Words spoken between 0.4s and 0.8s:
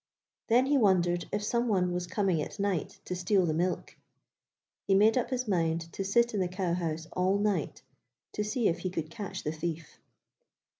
Then he